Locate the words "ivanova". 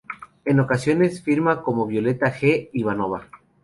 2.73-3.27